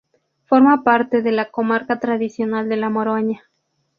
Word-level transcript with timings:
Forma 0.45 0.83
parte 0.83 1.21
de 1.21 1.31
la 1.31 1.51
comarca 1.51 1.99
tradicional 1.99 2.67
de 2.69 2.75
La 2.77 2.89
Moraña. 2.89 3.43